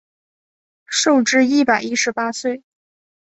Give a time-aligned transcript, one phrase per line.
[0.87, 2.63] 寿至一百一十八岁。